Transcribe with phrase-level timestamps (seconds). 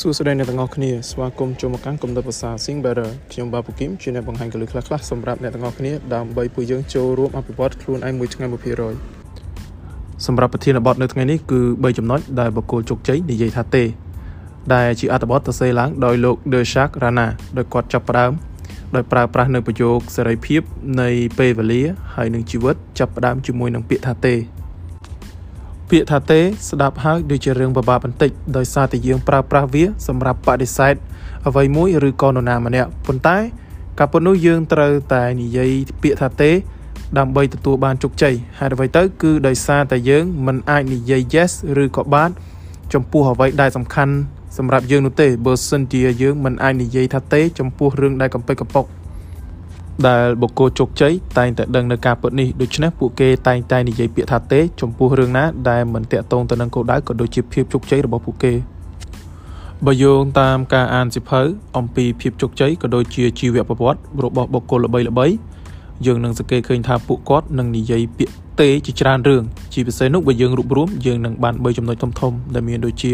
[0.00, 8.46] សួស្តីអ្នកទាំងអស់គ្នាស្វាគមន៍ចូលមកកាន់គំនិតភាសា Sing Better ខ្ញុំបាទពូគឹមជាអ្នកបង្ហាញកលឹះខ្លះៗសម្រាប់អ្នកទាំងអស់គ្នាដើម្បីពួកយើងចូលរួមអភិវឌ្ឍខ្លួនឯងមួយថ្ងៃ
[9.14, 13.84] 1%សម្រាប់ប្រធានបទនៅថ្ងៃនេះគឺ3ចំណុចដែលបកគោលជោគជ័យនិយាយថាទេ
[14.74, 17.26] ដែលជាអត្ថបទសរសេរឡើងដោយលោក The Shark Rana
[17.56, 18.32] ដោយគាត់ចាប់ផ្ដើម
[18.94, 20.62] ដោយប្រើប្រាស់នៅប្រយោគសេរីភាព
[21.00, 21.08] នៃ
[21.38, 21.82] ពេលវេលា
[22.14, 24.34] ហើយនឹងជីវិតចាប់ផ្ដើមជាមួយនឹងពាក្យថាទេ
[25.90, 26.40] ពាក្យថាទេ
[26.70, 30.94] ស្ដាប់ហើយដូចជារឿងបបាបន្តិចដោយសារតែយើងប្រើប្រាស់វាសម្រាប់បដិសេធ
[31.48, 33.38] អ្វីមួយឬក៏នរណាម្នាក់ប៉ុន្តែ
[33.98, 35.70] ការពិតនោះយើងត្រូវតែនិយាយ
[36.02, 36.50] ពាក្យថាទេ
[37.18, 42.30] ដើម្បីទទួលបានជោគជ័យហេតុអ្វីទៅ គឺដោយសារតែយើងមិនអាចនិយាយ yes ឬក៏បាទ
[42.94, 44.14] ចំពោះអ្វីដែលសំខាន់
[44.56, 48.86] សម្រាប់យើងនោះទេបើសិនជាយើងមិនអាចនិយាយថាទេចំពោះរឿងដែលកំពេចកំពុក
[50.08, 58.52] ដែលបុគ្គលជោគជ័យតែងតែដឹងនៅការពិតនេះដូច្នេះពួកគេតែងតែនិយាយពាក្យថាទេចំពោះរឿងណាដែលមិនតាក់ទងទៅនឹងគោលដៅក៏ដូចជាភាពជោគជ័យរបស់ពួកគេ
[59.86, 61.40] បើយោងតាមការអានសិភៅ
[61.76, 65.34] អំពីភាពជោគជ័យក៏ដូចជាជីវប្រវត្តិរបស់បុគ្គលល្បីៗ
[66.06, 73.12] យើងនឹងសង្កេតឃើញថាពួកគាត់នឹងនិយាយពាក្យទេជាច្រើនរឿងជាពិសេសនោះបើយើងរួបរวมយើងនឹងបាន3ចំណុចធំៗដែលមានដូចជា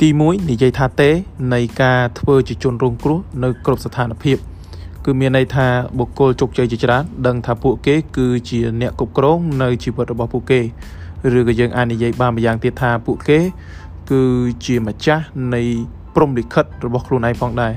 [0.00, 1.10] ទី1និយាយថាទេ
[1.54, 4.38] នៃការធ្វើជាជនរងគ្រោះនៅគ្រប់ស្ថានភាព
[5.06, 5.66] គឺមានន័យថា
[5.98, 10.60] បុគ្គលជោគជ័យជាច្រើនដឹងថាពួកគេ គឺជាអ្នកគ្រប់គ្រងនៅជីវិតរបស់ពួកគេ
[11.36, 13.38] ឬក៏យើងអាចនិយាយបានម្យ៉ាងទៀតថាពួកគេ
[14.10, 14.22] គឺ
[14.66, 15.62] ជាម្ចាស់នៃ
[16.14, 17.72] ព្រំលិខិតរបស់ខ្លួនឯងផងដែរ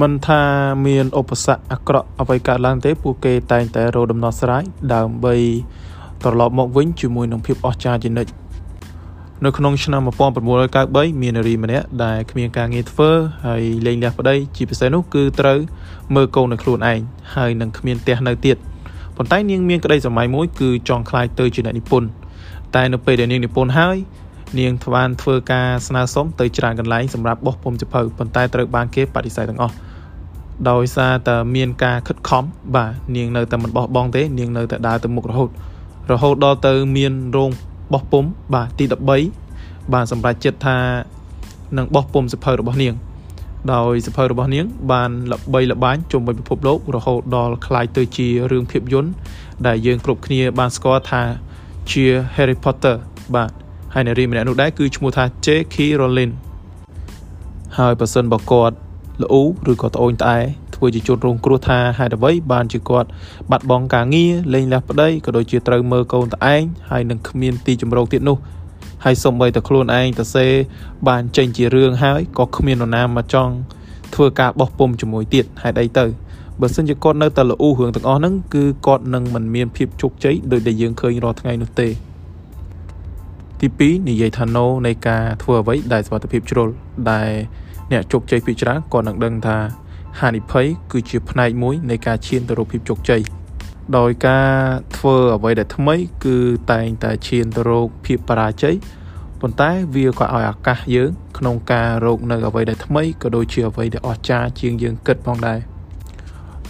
[0.00, 0.42] មិនថា
[0.86, 4.62] មានឧបសគ្គអាក្រក់អ្វីកើតឡើងទេពួកគេតែងតែរកដំណោះស្រាយ
[4.94, 5.34] ដើម្បី
[6.22, 8.30] ត្រឡប់មកវិញជាមួយនឹងភាពអស្ចារ្យជានិច្ច
[9.44, 10.02] នៅក្នុងឆ្នាំ
[10.56, 13.10] 1993មាននារីម្នាក់ដែលគ្មានការងារធ្វើ
[13.46, 15.58] ហើយលែងលះប្តីជាពិសេសនោះគឺត្រូវ
[16.14, 17.00] មើលកូននៅខ្លួនឯង
[17.34, 18.56] ហើយនឹងគ្មានផ្ទះនៅទៀត
[19.16, 22.08] ប៉ុន្តែនាងមានក្តីសម័យមួយគឺចង់ខ្លាយទៅជាអ្នកនិពន្ធ
[22.76, 23.96] តែនៅពេលដែលនាងនិពន្ធហើយ
[24.58, 29.74] នាងបានធ្វើការស្នើសុំទៅច្រើនកន្លែងសម្រាប់បោះពុំចភៅប៉ុន្តែត្រូវបានគេបដិសេធទាំងអស់
[30.70, 35.50] ដោយសារតែមានការខិតខំបាទនាងនៅតែមិនបោះបង់ទេនាងនៅតែដើរទៅមុខរហូត
[36.12, 37.50] រហូតដល់ទៅមានរោង
[37.92, 38.24] បោះពុំ
[38.54, 38.84] បាទទី
[39.38, 40.78] 13បានសម្រេចចិត្តថា
[41.78, 42.94] នឹងបោះពុំសិភៅរបស់នាង
[43.74, 49.10] ដោយសិភៅរបស់នាង បានល្បីល្បាញជុំវិញពិភពលោករហូតដល់ក្លាយទៅជារឿងភាពយន្ត
[49.66, 51.22] ដែលយើងគ្រប់គ្នាបានស្គាល់ថា
[51.90, 52.04] ជា
[52.36, 52.96] Harry Potter
[53.34, 53.50] បាទ
[53.94, 55.76] ហើយនារីម្នាក់នោះដែរគឺឈ្មោះថា J.K.
[56.00, 56.32] Rowling
[57.78, 58.74] ហើយបើសិនបើគាត់
[59.22, 60.38] ល្អូឬក៏ត្អូញត្អែ
[60.80, 63.08] ធ្វើជាជនរងគ្រោះថាហេតុអ្វីបានជាគាត់
[63.50, 68.36] បាត់បង់ការងារលែងលះប្តីក៏ដូចជាត្រូវមើលកូនតឯងហើយនឹងគ្មានទីជំរកទៀតនោះ
[69.04, 70.46] ហើយសំបីតែខ្លួនឯងទៅសេ
[71.08, 73.54] បានចេញជារឿងហើយក៏គ្មាននរណាមកចង់
[74.14, 76.04] ធ្វើការបោះពុំជាមួយទៀតហេតុអីទៅ
[76.60, 81.88] បើសិនជាគាត់នៅតែល្អូរឿងទាំងអស់ហ្នឹងគឺគាត់នឹងមិនមានភាពជោគជ័យដោយដែលយើងឃើញរាល់ថ្ងៃនោះទេ
[83.60, 86.68] ទី2និយាយថា no នៃការធ្វើអ្វីដែលសុខភាពជ្រុល
[87.10, 87.30] ដែល
[87.92, 89.56] អ្នកជោគជ័យភាគច្រើនក៏នឹងដឹងថា
[90.20, 93.22] ហានិភ័យគឺជាផ្នែកមួយនៃការឈានទៅរកភាពជោគជ័យ
[93.98, 94.50] ដោយការ
[94.96, 95.94] ធ្វើអ្វីដែលថ្មី
[96.24, 96.36] គឺ
[96.72, 98.74] តែងតែឈានទៅរកភាពបរាជ័យ
[99.40, 105.58] ប៉ុន្តែវាក៏ឲ្យឱកាសយើង ក្នុងការរកនៅអ្វីដែលថ្មីក៏ដូចជាអ្វីដែលអស្ចារ្យជាងយើងគិតផងដែរ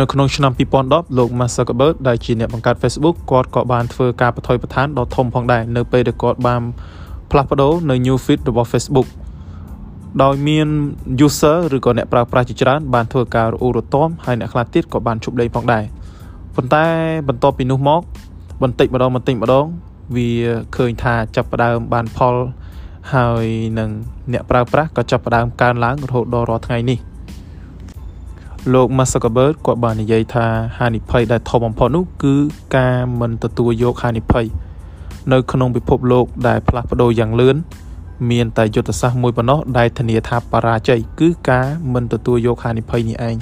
[0.00, 6.62] នៅក្នុងឆ្នាំ2010លោក Mark Zuckerberg ដែលជាអ្នកបង្កើត Facebook គាត់ក៏បានធ្វើការបថុយប្រឋានដ៏ធំផងដែរនៅពេលដែលគាត់បាន
[7.30, 9.06] ផ្លាស់ប្ដូរនៅ new feed របស់ Facebook
[10.22, 10.68] ដោយមាន
[11.26, 15.84] user ឬក៏អ្នកប្រើប្រាស់ជាច្រើនបានធ្វើការរអ៊ូរទាំហើយអ្នកខ្លះទៀតក៏បានជប់លេងផងដែរ
[16.56, 16.86] ប៉ុន្តែ
[17.28, 18.02] បន្ទាប់ពីនោះមក
[18.62, 19.66] បន្តិចម្ដងបន្តិចម្ដង
[20.16, 20.30] វា
[20.76, 22.34] ឃើញថាចាប់ផ្ដើមបានផល
[23.14, 23.46] ហើយ
[23.78, 23.90] នឹង
[24.32, 26.98] អ្នកប្រើប្រាស់ក៏ចាប់ផ្ដើមកើនឡើងរហូតដល់រាល់ថ្ងៃនេះ
[28.74, 30.46] លោក Mark Zuckerberg គាត់បាននិយាយថា
[30.78, 32.34] ហានិភ័យដែលធំបំផុតនោះគឺ
[32.76, 34.46] ការមិនទទួលយកហានិភ័យ
[35.32, 37.56] នៅក្នុងពិភពលោកដែលផ្លាស់ប្ដូរយ៉ាងលឿន
[38.30, 43.36] មានតែយុទ្ធសាស្ត្រមួយប៉ុណ្ណោះដែលធានាថាបរាជ័យគឺការមិនទទួលយកហានិភ័យនេះឯង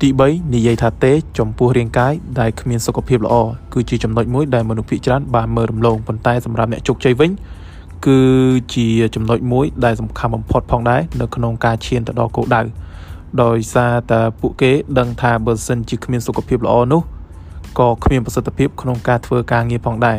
[0.00, 3.34] ទី3និយាយថាទេ ចំពោះរាងកាយដែលគ្មានសុខភាពល្អ
[3.72, 7.30] គឺជាចំណុចមួយដែលមនុស្សភាគច្រើនបានមើលរំលងប៉ុន្តែសម្រាប់អ្នកជោគជ័យវិញ
[8.06, 8.20] គឺ
[8.74, 12.62] ជាចំណុចមួយដែលសំខាន់បំផុតផងដែរនៅក្នុងការឈានទៅដល់គោលដៅ
[13.42, 17.02] ដោយសារតែពួកគេដឹងថាបើសិនជាគ្មានសុខភាពល្អនោះ
[17.78, 20.18] ក៏គ្មានប្រសិទ្ធភាពក្នុងការធ្វើការងារផងដែរ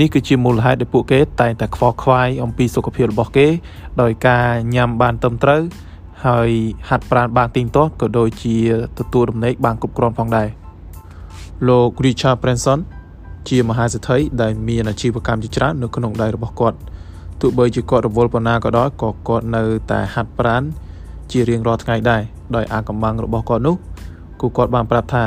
[0.00, 3.48] នេះគឺជាមូលហេតុដែលពួកគេតែងតែខ្វល់ខ្វាយអំពីសុខភាពរបស់គេ
[4.02, 5.62] ដោយការញ៉ាំបានត្រឹមត្រូវ
[6.26, 6.50] ហើយ
[6.88, 8.56] ហាត់ប្រាណបានទៀងទាត់ក៏ដូចជា
[8.98, 10.48] ទទួលដំណេកបានគ្រប់គ្រាន់ផងដែរ
[11.68, 12.78] លោក Richard Branson
[13.48, 16.78] ជាមហាសេដ្ឋីដែលមានអាជីវកម្មជាច្រើននៅក្នុងដៃរបស់គាត់
[17.40, 20.62] ទោះបីជាគាត់រវល់ប៉ុណ្ណាក៏ដោយក៏គាត់នៅតែហាត់ប្រាណ
[21.30, 22.22] ជារៀងរាល់ថ្ងៃដែរ
[22.56, 23.76] ដោយអាកំបាំងរបស់គាត់នោះ
[24.40, 25.24] គូគាត់បានប្រាប់ថា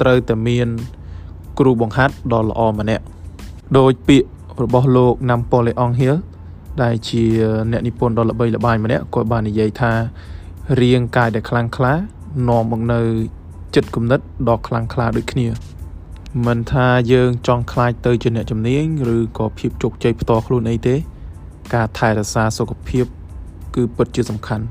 [0.00, 0.68] ត្រូវតែមាន
[1.58, 3.04] គ្រូបង្ហាត់ដ៏ល្អម្នាក់
[3.78, 4.28] ដោយពាក្យ
[4.62, 6.16] របស់លោក Napoleon Hill
[6.82, 7.24] ដែលជា
[7.70, 9.92] អ្នកនិពន្ធដ៏ល្បីល្បាញម្នាក់គាត់បាននិយាយថា
[10.80, 11.92] រាងកាយដែលខ្លាំងក្លា
[12.48, 13.00] នាំមកនៅ
[13.74, 15.46] ចិត្តគំនិតដ៏ខ្លាំងក្លាដូចគ្នា
[16.46, 18.84] មិនថាយើងចង់ខ្លាចទៅជាអ្នកជំនាញ
[19.16, 20.96] ឬក៏ភាពជោគជ័យផ្ទាល់ខ្លួនអីទេ
[21.74, 23.04] ការថែរក្សាសុខភាព
[23.74, 24.64] គឺពិតជាសំខាន់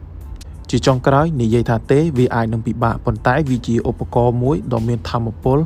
[0.72, 5.60] ជាចុងក្រោយនិយាយថាទេវាអាចនឹងពិបាកប៉ុន្តែវាជាឧបករណ៍មួយដ៏មានធម៌ពល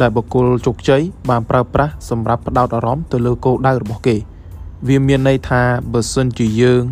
[0.00, 4.16] ដែលបុគ្គលជោគជ័យបានប្រើប្រាស់សម្រាប់ផ្ដោតអារម្មណ៍ទៅលើគោលដៅរបស់គេ
[4.88, 5.62] វាមានន័យថា
[5.92, 6.82] បើសិនជាយើង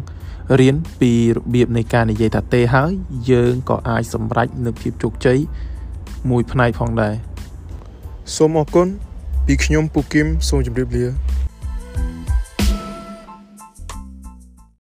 [0.60, 2.92] រៀនពីរបៀបនៃការនិយាយថាទេហើយ
[3.30, 5.38] យើងក៏អាចសម្រេចនូវភាពជោគជ័យ
[6.30, 7.14] មួយផ្នែកផងដែរ
[8.36, 8.88] សូមអរគុណ
[9.46, 11.25] ពីខ្ញុំពូគឹមសូមជម្រាបលា